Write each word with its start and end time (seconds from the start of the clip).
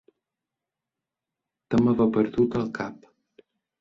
Tem 1.75 1.91
haver 1.91 2.07
perdut 2.17 2.59
el 2.61 2.67
cap. 2.79 3.07